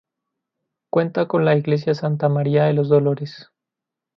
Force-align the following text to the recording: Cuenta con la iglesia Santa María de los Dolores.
Cuenta 0.91 1.27
con 1.27 1.45
la 1.45 1.55
iglesia 1.55 1.93
Santa 1.93 2.27
María 2.27 2.63
de 2.63 2.73
los 2.73 2.89
Dolores. 2.89 3.51